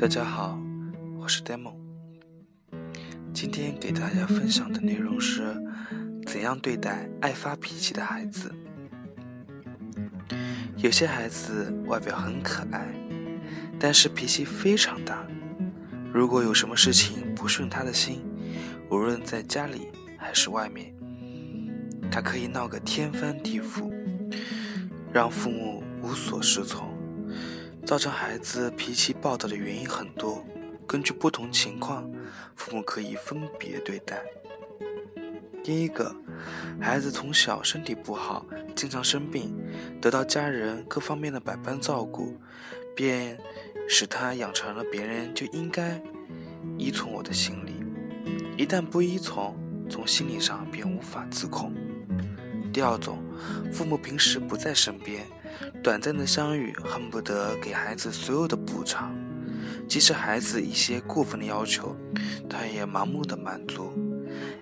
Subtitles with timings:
[0.00, 0.56] 大家好，
[1.18, 1.74] 我是 Demo。
[3.34, 5.60] 今天给大家分享的内容是
[6.24, 8.54] 怎样对待爱发脾气的孩子。
[10.76, 12.94] 有些孩子外表很可爱，
[13.76, 15.26] 但是脾气非常大。
[16.14, 18.24] 如果有什么事情不顺他的心，
[18.92, 20.94] 无论在家里还是外面，
[22.08, 23.92] 他可以闹个天翻地覆，
[25.12, 26.96] 让父母无所适从。
[27.88, 30.44] 造成孩子脾气暴躁的原因很多，
[30.86, 32.06] 根据不同情况，
[32.54, 34.22] 父母可以分别对待。
[35.64, 36.14] 第一个，
[36.78, 38.44] 孩子从小身体不好，
[38.76, 39.56] 经常生病，
[40.02, 42.36] 得到家人各方面的百般照顾，
[42.94, 43.38] 便
[43.88, 45.98] 使他养成了别人就应该
[46.76, 47.82] 依从我的心理。
[48.62, 49.56] 一旦不依从，
[49.88, 51.72] 从心理上便无法自控。
[52.78, 53.18] 第二种，
[53.72, 55.26] 父母平时不在身边。
[55.82, 59.12] 短暂的相遇，恨不得给孩子所有的补偿，
[59.88, 61.96] 即使孩子一些过分的要求，
[62.48, 63.92] 他也盲目的满足。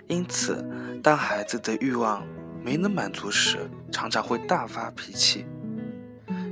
[0.07, 0.67] 因此，
[1.03, 2.25] 当孩子的欲望
[2.63, 5.45] 没能满足时，常常会大发脾气。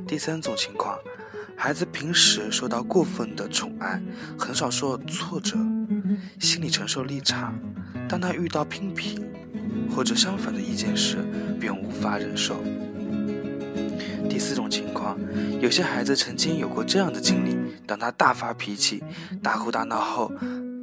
[0.08, 1.00] 第三种情况，
[1.58, 4.00] 孩子平时受到过分的宠爱，
[4.38, 5.58] 很少受挫折，
[6.40, 7.52] 心理承受力差，
[8.08, 9.26] 当他遇到批评
[9.90, 11.18] 或者相反的意见时，
[11.60, 12.56] 便无法忍受。
[14.30, 15.18] 第四种情况，
[15.62, 17.58] 有些孩子曾经有过这样的经历：
[17.88, 19.04] 当他大发脾气、
[19.42, 20.32] 大哭大闹后，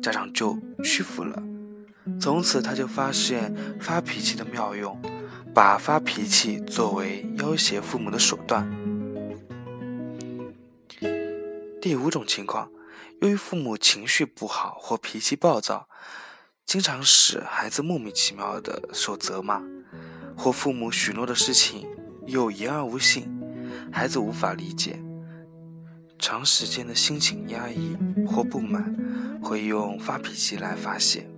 [0.02, 1.42] 家长就屈服了。
[2.20, 5.00] 从此，他就发现发脾气的妙用，
[5.54, 8.66] 把发脾气作为要挟父母的手段。
[11.80, 12.70] 第五种情况，
[13.20, 15.88] 由于父母情绪不好或脾气暴躁，
[16.66, 19.62] 经常使孩子莫名其妙的受责骂，
[20.36, 21.86] 或父母许诺的事情。
[22.24, 23.28] 又言而无信，
[23.90, 25.02] 孩子无法理解，
[26.20, 28.96] 长时间的心情压抑或不满，
[29.42, 31.28] 会用发脾气来发泄。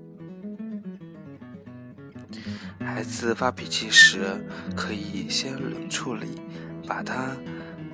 [2.79, 4.47] 孩子发脾气时，
[4.77, 6.43] 可以先冷处理，
[6.87, 7.35] 把他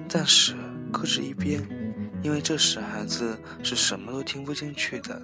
[0.08, 0.56] 暂时
[0.92, 1.64] 搁置一边，
[2.24, 5.22] 因为这时孩子是什么都听不进去的。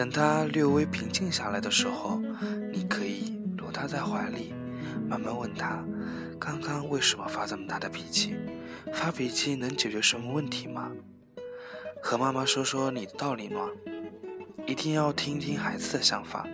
[0.00, 2.22] 等他略微平静下来的时候，
[2.72, 4.54] 你可以搂他在怀里。
[5.06, 5.84] 慢慢问他，
[6.38, 8.34] 刚刚为什么发这么大的脾气？
[8.94, 10.90] 发脾气能解决什么问题吗？
[12.00, 13.68] 和妈妈说说你的道理吗？
[14.66, 16.48] 一定要听听孩子的想法，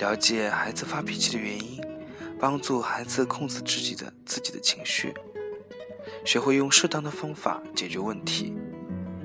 [0.00, 1.80] 了解孩子发脾气的原因，
[2.40, 5.14] 帮助孩子控制自己的自己的情绪，
[6.24, 8.56] 学会用适当的方法解决问题。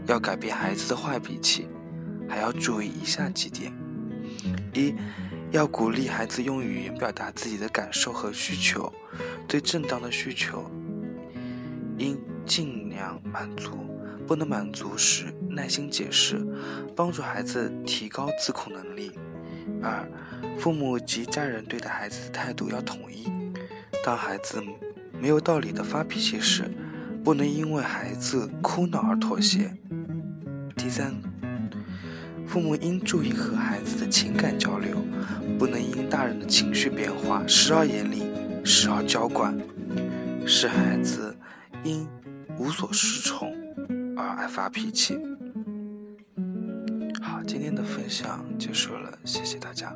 [0.06, 1.68] 要改变孩子的坏脾气，
[2.36, 3.72] 还要注意以下几点：
[4.74, 4.94] 一。
[5.52, 8.92] 要鼓励孩子用语言表达自己的感受和需求，
[9.48, 10.70] 对正当的需求
[11.98, 13.88] 应尽量满足，
[14.28, 16.46] 不能满足时耐心解释，
[16.94, 19.14] 帮助孩子提高自控能力。
[19.82, 20.06] 二，
[20.60, 23.32] 父母及家人对待孩子的态度要统一，
[24.04, 24.62] 当孩子
[25.22, 26.70] 没有道理的发脾气时，
[27.24, 29.74] 不能因为孩子哭闹而妥协。
[30.76, 31.16] 第三。
[32.56, 35.04] 父母应注意和孩子的情感交流，
[35.60, 38.24] 不能因大人的情绪变化时而严厉，
[38.64, 39.54] 时而娇惯，
[40.48, 41.36] 使孩子
[41.84, 42.08] 因
[42.58, 43.54] 无所适从
[44.16, 45.20] 而爱发脾气。
[47.22, 49.94] 好，今天的分享结束了，谢谢大家。